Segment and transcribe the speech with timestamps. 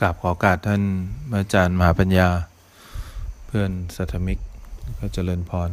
[0.00, 0.82] กราบขอกาสท่าน
[1.36, 2.28] อาจารย์มหาปัญญา
[3.46, 4.38] เพื่อนสัทธมิก
[4.98, 5.70] ก็เจริญพร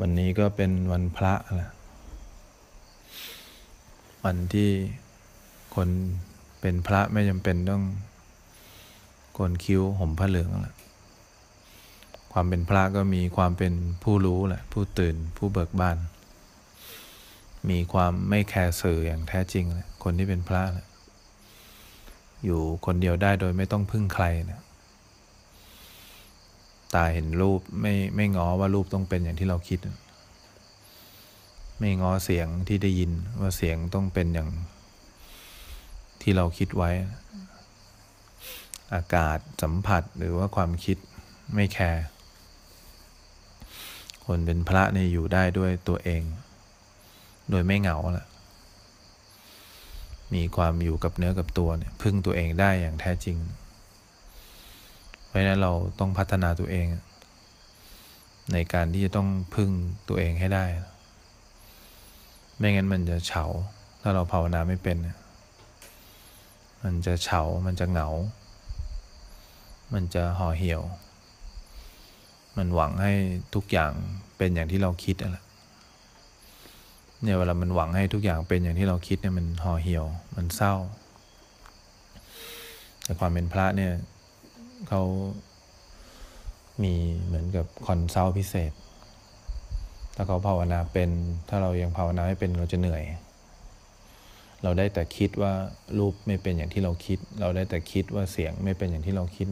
[0.00, 1.70] วันนี้ก็เป็นวันพระแหละ
[4.24, 4.70] วันที่
[5.74, 5.88] คน
[6.60, 7.82] เป็นพระไม่จำเป็นต้อง
[9.34, 10.76] โกนคิ้วห่มผ้าเหลืองแหละ
[12.32, 13.72] ความเป็นพระก็มีความเป็น
[14.02, 15.98] ผู้รู้แหละผู้ตื่นผู้เบิกบาน
[17.70, 20.86] มีความไม่แคร์สื่ออย่างแท้จริงแหละคนที่เป็นพระแหละ
[22.44, 24.60] อยู่คนเดียวได้โดยไม่ต้องพึ่งใครนะ
[26.94, 29.78] ตาเห็นรูปไม่ไม่ง้อว่ารูปต้องเป็นอย่างที่เราคิด
[31.78, 34.48] ไม่ง้อเสียงที่ได้ยินว่าเสียงต้องเป็นอย่าง
[36.22, 36.90] ที่เราคิดไว้
[38.94, 40.96] อากาศสัมผัสหรือว่าความคิด
[41.54, 42.04] ไม่แคร์
[44.26, 46.22] คนเป็นพระเนี่ยอยู่ได้ด้วยตัวเอง
[47.50, 48.26] โดยไม่เหงาแหละ
[50.34, 53.38] มีความอยู่กับเนื้อกับตัวเนี่ยพึ่งตัวเองได้อย่างแท้จริง
[55.26, 56.86] เพราะฉะนั้นเราต้องพัฒนาตัวเอง
[58.52, 59.70] ในการที่จะต้องพึ่ง
[60.08, 60.64] ตัวเองให้ได้
[62.58, 63.44] ไม่งั้นมันจะเฉา
[64.02, 64.96] ถ้าเราภาวนาไม่เป็น
[66.84, 68.08] มันจะเฉา มันจะเหงา
[69.92, 70.82] มันจะห่อเหี่ยว
[72.56, 73.12] มันหวังให้
[73.54, 73.92] ทุกอย่าง
[74.36, 75.38] เป็นอย่างที่เราคิดอะไร
[77.22, 80.04] เนี่ยเวลามันหวังให้ทุกอย่างเป็นอย่างที่เราคิดเนี่ยมันห่อเหี่ยว
[80.36, 80.74] มันเศร้า
[83.02, 83.92] แต่ความเป็นพระเนี่ย
[84.88, 85.02] เขา
[86.82, 88.72] มีเหมือนกับคอนซัลพิเศษ
[90.16, 91.10] ถ้าเขาภาวนาเป็น
[91.48, 93.04] ถ้าเรายังภาวนาไม่เป็นเราจะเหนื่อย
[94.62, 95.52] เราได้แต่คิดว่า
[95.98, 99.48] รูปไม่เป็นอย่างที่เราคิด เราได้แต่คิดว่าเสียงไม่เป็นอย่างที่เราคิด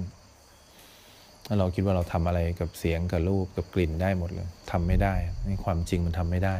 [1.46, 5.14] ถ้าเราคิดว่าเราทำอะไรกับเสียงกับรูปกับกลิ่นได้หมดเลยทำไม่ได้
[5.46, 6.56] นี่ความจริงมันทำไม่ได้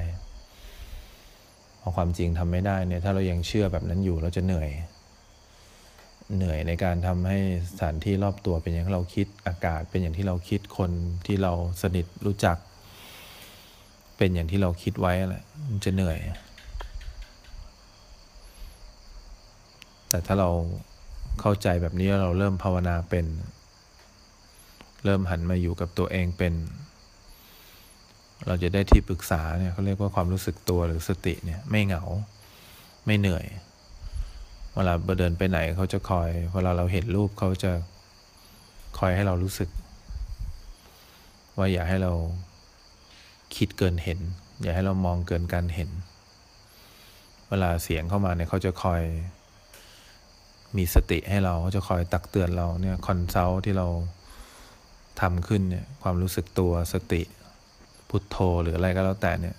[1.86, 4.70] พอความจริงทำไม่ได้เนี่ยถ้าเรายังเชื่อแบบนั้นอยู่เราจะเหนื่อย
[6.36, 7.38] เหนื่อยในการทำให้
[7.70, 10.90] สถานที่รอบตัวเป็นอย่างที่เราคิดอากาศ เป็นอย่างที่เราคิดคน
[11.27, 12.56] ที่เราสนิทรู้จัก
[14.17, 16.18] เป็นอย่างที่เราคิดไว้แหละมันจะเหนื่อย
[20.08, 20.50] แต่ถ้าเรา
[21.40, 23.27] เข้าใจแบบนี้เราเริ่มภาวนาเป็น
[25.05, 26.55] เริ่มหันมาอยู่กับตัวเองเป็น
[28.46, 32.02] เราจะได้ที่ปรึกษาเนี่ยเขาเรียกว่าความรู้สึกตัวหรือสติเนี่ยไม่เหงา
[33.06, 33.46] ไม่เหนื่อย
[34.74, 37.72] เวลาเดินไปไหนเขาจะคอย เวลาเราเห็นรูปเขาจะ
[38.98, 39.68] คอยให้เรารู้สึก
[41.58, 42.12] ว่าอย่าให้เรา
[43.56, 44.20] คิดเกินเห็น
[44.62, 45.90] อย่าให้เรามองเกินการเห็น
[47.48, 49.02] เวลาเสียงเข้ามาเนี่ยเขาจะคอย
[50.76, 53.86] มีสติให้เราเขาจะคอยตักเตือนเราเนี่ย consult ที่เรา
[55.20, 57.22] ทำขึ้นเนี่ยความรู้สึกตัวสติ
[58.14, 59.57] พุทโธหรืออะไรก็แล้วแต่เนี่ย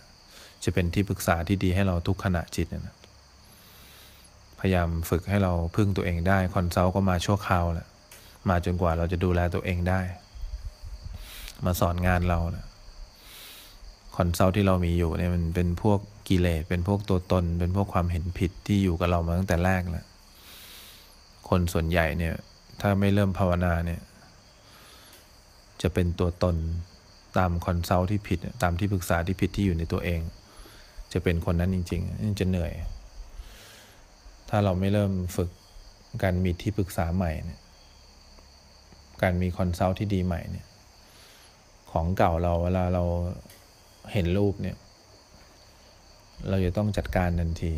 [0.64, 2.96] จะเป็นที่ปรึกษาที่ดีให้เราทุกขณะจิตนะ
[4.60, 7.88] พยายามฝึกให้เราพึ่งตัวเองได้ consult ก็มาชั่วคราวแหละ
[8.50, 10.02] มาจนกว่าเราจะดูแลตัวเองได้
[11.66, 12.66] มาสอนงานเราแหละ
[14.16, 16.00] consult ที่เรามีอยู่เนี่ยมันเป็นพวก
[16.30, 20.06] กิเลสเป็นพวกตัวตน เป็นพวกความเห็นผิดที่อยู่กับเรามาตั้งแต่แรกแล้ว
[21.50, 22.36] คนส่วนใหญ่เนี่ย
[22.82, 24.02] ถ้าไม่เริ่มภาวนาเนี่ย
[25.82, 26.56] จะเป็นตัวตน
[27.38, 30.22] ตาม consult ที่ผิด ตามที่ปรึกษาที่ผิดที่อยู่ในตัวเอง
[31.14, 32.74] จะเป็นคนนั้นจริงๆจะเหนื่อย
[34.50, 35.50] ถ้าเราไม่เริ่มฝึก
[36.24, 37.60] การมีที่ปรึกษาใหม่เนี่ย
[39.22, 40.66] การมี consult ที่ดีใหม่เนี่ย
[41.92, 43.04] ของเก่าเราเวลาเรา
[44.14, 44.78] เห็นรูปเนี่ย
[46.50, 47.74] เราจะต้องจัดการทันที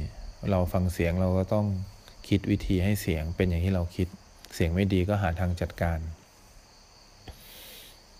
[0.52, 1.66] เราฟังเสียงเราก็ต้อง
[2.28, 4.08] คิดวิธีให้เสียงเป็นอย่างที่เราคิด
[4.56, 6.00] เสียงไม่ดีก็หาทางจัดการ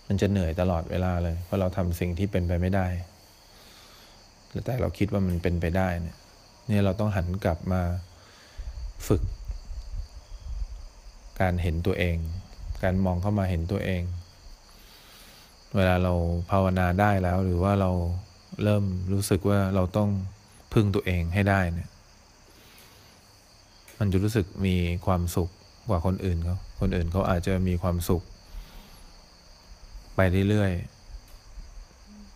[0.08, 2.86] มันจะเหนื่อยตลอดเวลาเลย เพราะเราทำสิ่งที่เป็นไปไม่ได้
[4.64, 6.16] แต่เราคิดว่ามันเป็นไปได้เนี่ย
[6.68, 7.82] เนี่ยเราต้องหันกลับมา
[9.06, 9.22] ฝึก
[11.40, 12.16] การเห็นตัวเอง
[12.82, 14.02] การมองเข้ามาเห็นตัวเอง
[15.76, 16.12] เวลาเรา
[16.50, 17.90] ภาวนาได้แล้ว หรือว่าเรา
[18.62, 20.10] เริ่มรู้สึกว่าเราต้อง
[20.72, 21.88] พึ่งตัวเองให้ได้เนี่ย
[23.98, 25.50] มันจะรู้สึกมีความสุข
[25.88, 28.22] กว่าคนอื่นเขา คนอื่นเขาอาจจะมีความสุข
[30.20, 30.72] ไปเรื่อย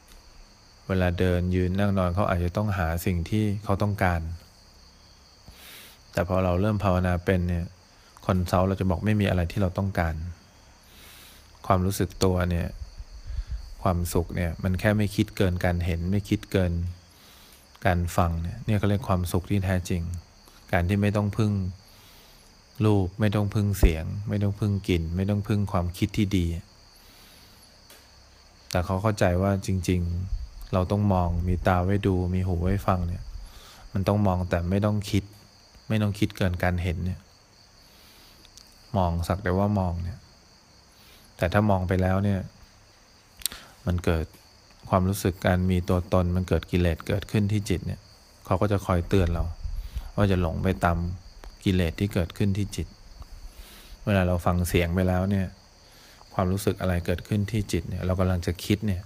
[0.03, 4.21] ๆ เวลาเดินยืนนั่งนอนเขาอาจจะต้องหาสิ่งที่เขาต้องการ
[6.13, 7.67] แต่พอเราเริ่มภาวนาเป็นเนี่ย
[8.27, 10.15] คอนซัลท์เราจะบอกไม่มีอะไรที่เราต้องการ
[11.67, 12.69] ความรู้สึกตัวเนี่ย
[13.83, 16.73] ความสุขเนี่ย มันแค่ไม่คิดเกินการเห็น ไม่คิดเกิน
[17.87, 20.03] การฟังเนี่ยเนี่ยเขาเรียกความสุขที่แท้จริง
[20.73, 21.53] การที่ไม่ต้องพึ่ง
[22.85, 26.47] รูป ไม่ต้องพึ่งเสียง ไม่ต้องพึ่งกลิ่น ไม่ต้องพึ่งความคิดที่ดี
[28.73, 30.01] แต่เขาเข้าใจว่าจริง
[30.37, 33.23] ๆ เราต้องมองมีตาไว้ดู มีหูไว้ฟังเนี่ย
[33.93, 35.25] มันต้องมองแต่ไม่ต้องคิด
[35.89, 37.21] ไม่ต้องคิดเกินการเห็นเนี่ย
[38.97, 40.19] มองสักแต่ว่ามองเนี่ย
[41.37, 42.41] แต่ถ้ามองไปแล้วเนี่ย
[43.87, 44.27] มันเกิด
[44.89, 48.01] ความรู้สึกการมีตัวตนมันเกิดกิเลสเกิดขึ้นที่จิตเนี่ย
[48.47, 49.45] เขาก็จะคอยเตือนเรา
[50.17, 50.99] ว่าจะหลงไปตาม
[51.65, 52.89] กิเลสที่เกิดขึ้นที่จิต
[54.05, 55.47] เวลาเราฟังเสียงไปแล้วเนี่ย
[56.35, 59.03] ความรู้สึกอะไรเกิดขึ้นที่จิตเนี่ยเรากำลังจะคิดเนี่ย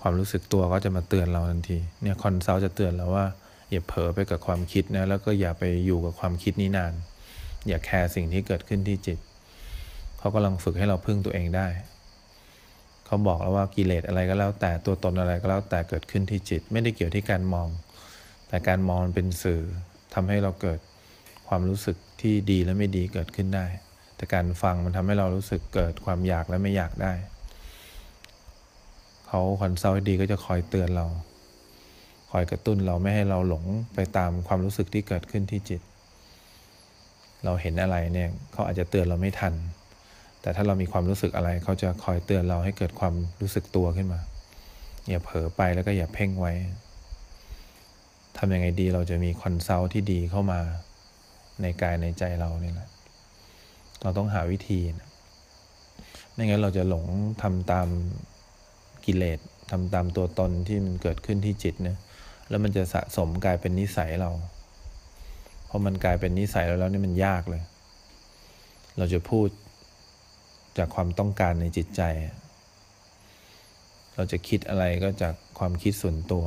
[0.00, 3.26] ความรู้สึกตัวก็จะมาเตือนเราทันทีเนี่ย consult จะเตือนเราว่า
[3.70, 6.92] อย่าเผลอไปกับความคิดนะแล้วก็อย่าไปอยู่กับความคิดนี้นาน
[7.68, 9.18] อย่าแคร์สิ่งที่เกิดขึ้นที่จิต
[10.18, 11.68] เขากำลังฝึกให้เราพึ่งตัวเองได้
[13.06, 17.68] เขาบอกแล้วว่ากิเลสอะไรก็แล้ว แต่ตัวตนอะไรก็แล้วแต่เกิดขึ้นที่จิต ไม่ได้เกี่ยวที่การมอง
[18.48, 19.62] แต่การมองมันเป็นสื่อ
[20.14, 20.78] ทำให้เราเกิด
[21.48, 23.66] ความรู้สึกที่ดีและไม่ดีเกิดขึ้นได้
[24.20, 27.12] แต่การฟังมันทำให้เรารู้สึกเกิดความอยากและไม่อยากได้
[29.26, 31.06] เขา consult ดีก็จะคอยเตือนเรา
[32.30, 33.64] คอยกระตุ้นเราไม่ให้เราหลง
[33.94, 35.80] ไปตามความรู้สึกที่เกิดขึ้นที่จิต
[37.44, 39.54] เราเห็นอะไรเนี่ยเขาอาจจะเตือนเราไม่ทัน
[40.40, 44.20] แต่ถ้าเรามีความรู้สึกอะไร เขาจะคอยเตือนเราให้เกิดความรู้สึกตัวขึ้นมา
[45.08, 46.52] อย่าเผลอไปแล้วก็อย่าเพ่งไว้
[48.38, 50.60] ทำยังไงดีเราจะมี consult ที่ดีเข้ามา
[51.62, 52.88] ในกายในใจเราเนี่ยแหละ
[54.02, 55.08] เราต้องหาวิธีนะ
[56.32, 57.04] ไม่งั้นเราจะหลง
[57.42, 57.88] ทำตาม
[59.06, 59.38] กิเลส
[59.70, 61.96] ทำตามตัวตนที่มันเกิดขึ้นที่จิตนะ
[62.48, 64.30] แล้วมันจะสะสมกลายเป็นนิสัยเรา
[65.66, 67.62] เพอมันกลายเป็นนิสัยเราแล้วนี่มันยากเลย
[68.98, 69.48] เราจะพูด
[70.78, 72.02] จากความต้องการในจิตใจ
[74.14, 76.44] เราจะคิดอะไรก็จากความคิดส่วนตัว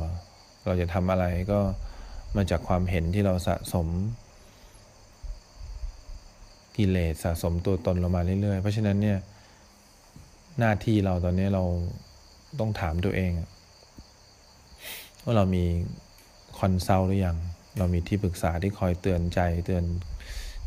[0.66, 1.60] เราจะทำอะไรก็
[2.36, 3.86] มาจากความเห็นที่เราสะสม
[6.76, 9.18] กิเลสสะสมตัวตนเรามาเรื่อยๆ เพราะฉะนั้นเนี่ย
[10.58, 11.64] หน้าที่เราตอนนี้เรา
[12.60, 13.30] ต้องถามตัวเอง
[15.24, 15.64] ว่าเรามี
[16.58, 17.36] คอนซัลหรือยัง
[17.78, 19.84] เรามีที่ปรึกษาที่คอยเตือนใจเตือน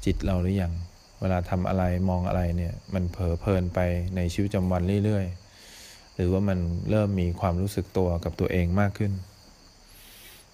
[0.05, 0.73] จิตเราหรือยัง
[1.21, 3.79] เวลาทำอะไรมองอะไรเนี่ย มันเผลอเพลินไป
[4.15, 9.11] ในชีวิตประจำวันเรื่อยๆ หรือว่ามันเริ่มมีความรู้สึกตัวกับตัวเองมากขึ้น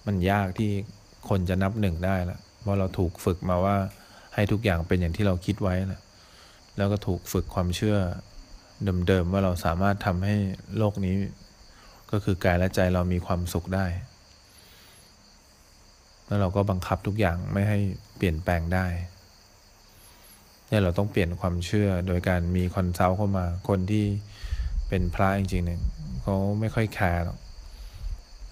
[0.06, 0.70] มันยากที่
[1.28, 3.76] คนจะนับหนึ่งได้ละเพราะเราถูกฝึกมาว่า
[4.34, 6.00] ให้ทุกอย่างเป็นอย่างที่เราคิดไว้นะ
[6.76, 7.96] แล้วก็ถูกฝึกความเชื่อ
[9.06, 10.36] เดิมๆว่าเราสามารถทำให้
[10.76, 11.14] โลกนี้
[12.10, 13.86] ก็คือกายและใจเรามีความสุขได้
[16.26, 17.78] แล้วเราก็บังคับทุกอย่างไม่ให้
[18.16, 18.86] เปลี่ยนแปลงได้
[20.68, 24.04] เนี่ยเราต้องเปลี่ยนความเชื่อโดยการมี consult เข้ามา คนที่
[24.88, 25.80] เป็นพระจริงๆเนี่ย
[26.22, 27.38] เขาไม่ค่อยแคร์หรอก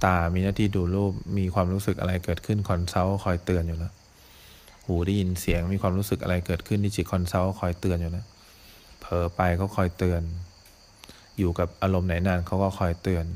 [0.04, 3.92] ตามีหน้าที่ดูรูปมีความรู้สึกอะไรเกิดขึ้น consult คอยเตือนอยู่แล้ว
[4.86, 8.26] หูได้ยินเสียงมีความรู้สึกอะไรเกิดขึ้นที่จิต consult คอยเตือนอยู่นะ
[9.00, 10.22] เผลอไปเขาคอยเตือน
[11.38, 13.26] อยู่กับอารมณ์ไหนนานเขาก็คอยเตือน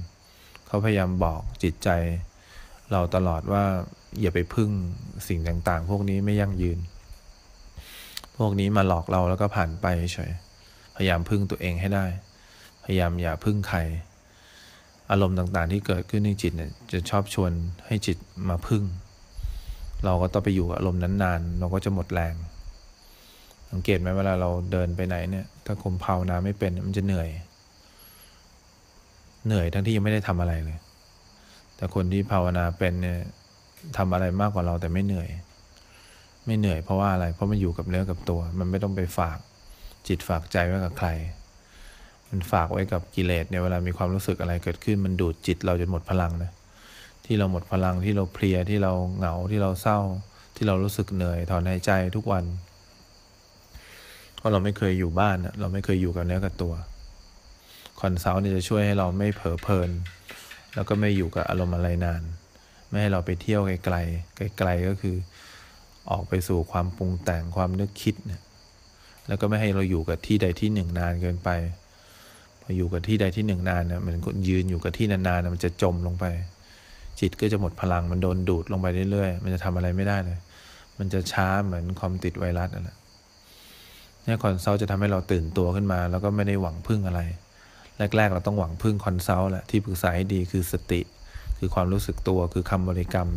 [0.67, 1.89] เขาพยายามบอกจิตใจ
[2.93, 3.65] เราตลอดว่า
[4.21, 4.71] อย่าไปพึ่ง
[5.29, 6.79] สิ่งต่างๆ พวกนี้ไม่ยั่งยืน
[8.37, 10.33] พวกนี้มาหลอกเราแล้วก็ผ่านไปเฉย
[10.97, 12.07] พยายามพึ่งตัวเองให้ได้
[12.85, 13.79] พยายามอย่าพึ่งใคร
[15.11, 17.53] อารมณ์ต่างๆ ที่เกิดขึ้นในจิตเนี่ยจะชอบชวน
[17.87, 18.83] ให้จิตมาพึ่ง
[20.05, 22.35] เราก็ต้องไปอยู่อารมณ์นั้นนานเราก็จะหมดแรง
[23.73, 27.29] สังเกตไหมเวลาเราเดินไปไหนเนี่ย ถ้าคมภาวนาไม่เป็นมันจะเหนื่อย
[29.47, 30.79] เหนื่อยทั้งที่ยังไม่ได้ทำอะไรเลย
[31.77, 33.19] แต่คนที่ภาวนาเป็นเนี่ย
[33.97, 35.29] ทำอะไรมากกว่าเราแต่ไม่เหนื่อย
[36.47, 39.39] ไม่เหนื่อยเพราะว่าอะไร เพราะมันอยู่กับเนื้อกับตัว มันไม่ต้องไปฝาก
[40.09, 41.09] จิตฝากใจไว้กับใคร
[42.31, 46.51] มันฝากไว้กับกิเลสเนี่ยเวลามีความรู้สึกอะไรเกิดขึ้น มันดูดจิตเราจนหมดพลังนะ
[47.27, 49.99] ที่เราหมดพลังที่เราเพลียที่เราเหงาที่เราเศร้า
[50.57, 52.45] ที่เรารู้สึกเหนื่อยถอนหายใจทุกวัน
[54.37, 56.75] เพราะเราไม่เคยอยู่บ้านเราไม่เคยอยู่กับเนื้อกับตัว
[58.01, 59.91] consult นี่จะช่วยให้เราไม่เผลอเพลิน
[60.75, 62.23] แล้วก็ไม่อยู่กับอารมณ์อะไรนาน
[62.89, 65.17] ไม่ให้เราไปเที่ยวไกลๆไกลๆก็คือ
[66.11, 68.43] ออกไปสู่ความปรุงแต่งความนึกคิดเนี่ย
[69.29, 71.51] แล้วก็ไม่ให้เราอยู่กับที่ใดที่หนึ่งนานเกินไป
[72.63, 74.15] พออยู่กับที่ใดที่หนึ่งนานเนี่ยมัน
[74.49, 76.25] ยืนอยู่กับที่นานๆมันจะจมลงไป
[77.21, 80.39] จิตก็จะหมดพลังมันโดนดูดลงไปเรื่อยๆ มันจะทำอะไรไม่ได้เลย
[80.99, 82.97] มันจะช้าเหมือนคอมติดไวรัสนั่นแหละ
[84.25, 87.21] เนี่ย consult จะทำให้เราตื่นตัวขึ้นมา แล้วก็ไม่ได้หวังพึ่งอะไร
[88.17, 91.01] แรก ๆ เราต้องหวังพึ่ง consult แหละที่ปรึกษาให้ดีคือสติ
[91.59, 93.31] คือความรู้สึกตัวคือคำบริกรรม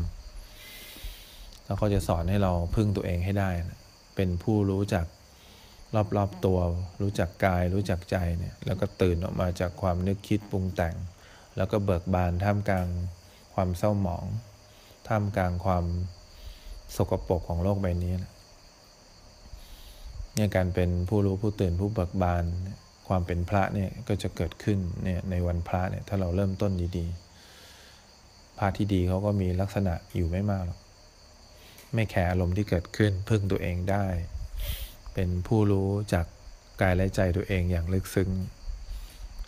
[1.65, 3.49] แล้วก็จะสอนให้เราพึ่งตัวเองให้ได้
[4.15, 5.05] เป็นผู้รู้จัก
[6.17, 6.59] รอบๆตัว
[7.01, 10.95] รู้จักกาย รู้จักใจเนี่ยแล้วก็ตื่นออกมาจากความนึกคิดปรุงแต่ง
[11.57, 12.87] แล้วก็เบิกบานท่ามกลาง
[13.61, 14.25] ความเศร้าหมอง
[15.07, 15.85] ท่ามกลางความ
[16.95, 18.31] สกปรกของโลกใบนี้นะ
[20.35, 22.43] เนี่ยการเป็นผู้รู้ผู้ตื่นผู้เบิกบาน
[23.07, 30.79] ความเป็นพระเนี่ยก็จะเกิดขึ้นเนี่ยในวันพระเนี่ยถ้าเราเริ่มต้นดีๆ พระที่ดีเขาก็มีลักษณะอยู่ไม่มากหรอก
[31.93, 34.05] ไม่แคร์อารมณ์ที่เกิดขึ้นพึ่งตัวเองได้
[35.13, 36.25] เป็นผู้รู้จาก
[36.81, 38.29] กายและใจตัวเองอย่างลึกซึ้ง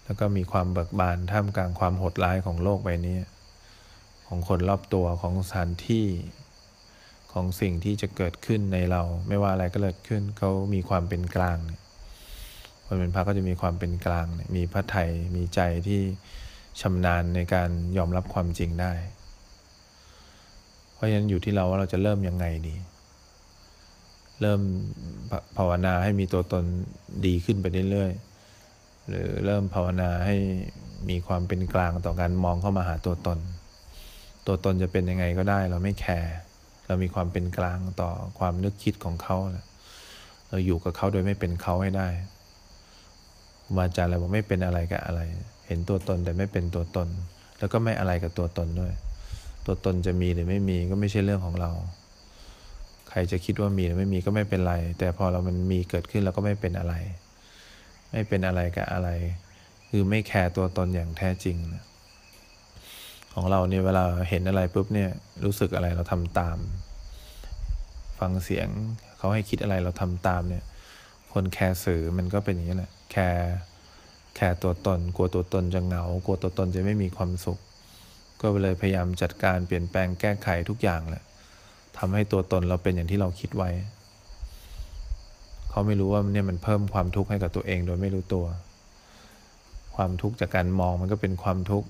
[0.05, 3.17] แล้วก็มีความเบิกบานท่ามกลางความโหดร้ายของโลกใบนี้
[4.33, 6.05] ของคนรอบตัวของสถานที่
[7.33, 11.57] ของสิ่งที่จะเกิดขึ้นในเรา ไม่ว่าอะไรก็เกิดขึ้นเขามีความเป็นกลาง
[12.85, 16.01] คนเป็นพระก็จะมีความเป็นกลาง มีพระไทยมีใจที่
[16.81, 18.93] ชำนาญในการยอมรับความจริงได้
[20.93, 22.75] เพราะฉะนั้นอยู่ที่เราว่าเราจะเริ่มยังไงดี
[24.41, 24.61] เริ่ม
[25.57, 26.63] ภาวนาให้มีตัวตน
[27.25, 30.35] ดีขึ้นไปเรื่อยๆ หรือเริ่มภาวนาให้
[31.09, 33.39] มีความเป็นกลางต่อการมองเข้ามาหาตัวตน
[34.47, 36.33] ตัวตนจะเป็นยังไงก็ได้ เราไม่แคร์
[36.87, 39.37] เรามีความเป็นกลางต่อความนึกคิดของเขา
[40.49, 42.07] เราอยู่กับเขาโดยไม่เป็นเขาให้ได้
[43.63, 45.21] ครูบาอาจารย์บอกไม่เป็นอะไรกับอะไร
[45.67, 47.07] เห็นตัวตนแต่ไม่เป็นตัวตน
[47.59, 48.93] แล้วก็ไม่อะไรกับตัวตนด้วย
[49.65, 51.71] ตัวตนจะมีหรือไม่มีก็ไม่ใช่เรื่องของเรา
[53.09, 56.93] ใครจะคิดว่ามีหรือไม่มีก็ไม่เป็นไร แต่พอเรามันมีเกิดขึ้นเราก็ไม่เป็นอะไร
[58.11, 59.09] ไม่เป็นอะไรกับอะไร
[59.89, 61.83] คือไม่แคร์ตัวตนอย่างแท้จริงนะ
[63.33, 65.09] ของเราเนี่ยเวลาเห็นอะไรปุ๊บเนี่ย
[65.45, 66.57] รู้สึกอะไรเราทำตาม
[68.19, 68.67] ฟังเสียง
[69.17, 70.63] เขาให้คิดอะไรเราทำตามเนี่ย
[71.33, 73.51] คนแคร์สื่อมันก็เป็นอย่างนี้แหละแคร์
[74.35, 77.59] แคร์ตัวตน กลัวตัวตนจะเหงากลัวตัวตนจะไม่มีความสุข
[78.41, 81.23] ก็เลยพยายามจัดการเปลี่ยนแปลงแก้ไขทุกอย่างแหละ
[81.97, 83.69] ทำให้ตัวตนเราเป็นอย่างที่เราคิดไว้
[85.69, 88.45] เขาไม่รู้ว่าเนี่ยมันเพิ่มความทุกข์ให้กับตัวเองโดยไม่รู้ตัว
[89.95, 91.87] ความทุกข์จากการมองมันก็เป็นความทุกข์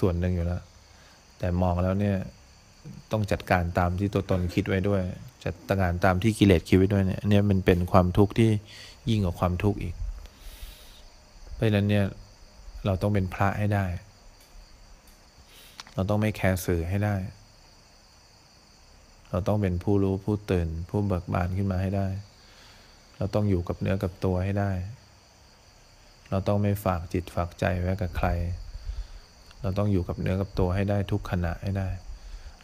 [0.00, 0.62] ส่วนหนึ่งอยู่แล้ว
[1.38, 2.16] แต่มองแล้วเนี่ย
[3.12, 5.02] ต้องจัดการตามที่ตัวตนคิดไว้ด้วย
[5.44, 8.50] จัดการตามที่กิเลสคิดไว้ด้วยเนี่ยเนี่ยมันเป็นความทุกข์ที่
[9.10, 9.94] ยิ่งกว่าความทุกข์อีก
[11.54, 12.04] เพราะฉะนั้นเนี่ย
[12.86, 13.86] เราต้องเป็นพระให้ได้
[15.94, 17.16] เราต้องไม่แคร์สื่อให้ได้
[19.30, 22.08] เราต้องเป็นผู้รู้ผู้ตื่น ผู้เบิกบานขึ้นมาให้ได้
[23.16, 24.70] เราต้องอยู่กับเนื้อกับตัวให้ได้
[26.30, 28.28] เราต้องไม่ฝากจิตฝากใจไว้กับใคร
[29.64, 31.88] เราต้องอยู่กับเนื้อกับตัวให้ได้ทุกขณะให้ได้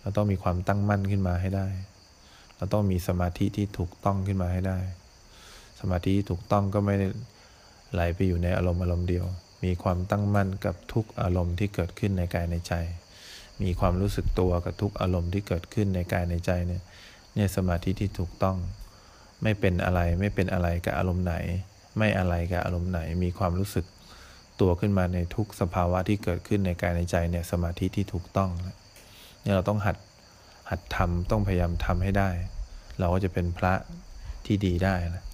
[0.00, 1.68] เราต้องมีความตั้งมั่นขึ้นมาให้ได้
[2.56, 4.78] เราต้องมีสมาธิที่ถูกต้องขึ้นมาให้ได้
[5.80, 7.06] สมาธิที่ถูกต้องก็ไม่ได้
[7.92, 9.24] ไหลไปอยู่ในอารมณ์อารมณ์เดียว
[9.64, 12.74] มีความตั้งมั่นกับทุกอารมณ์ที่เกิดขึ้นในกายในใจ
[13.62, 16.82] มีความรู้สึกตัวกับทุกอารมณ์ที่เกิดขึ้นในกายในใจเนี่ย
[17.34, 18.56] เนี่ยสมาธิที่ถูกต้อง
[19.42, 21.34] ไม่เป็นอะไรไม่เป็นอะไรกับอารมณ์ไหน
[21.98, 23.84] ไม่อะไรกับอารมณ์ไหน มีความรู้สึก
[24.60, 28.50] ตัวขึ้นมาในทุกสภาวะที่เกิดขึ้นในกายในใจเนี่ยสมาธิที่ถูกต้อง
[29.42, 29.96] เนี่ยเราต้องหัด
[30.70, 32.30] หัดทำต้องพยายามทำให้ได้
[32.98, 33.72] เราก็จะเป็นพระ
[34.46, 35.24] ที่ดีได้นะ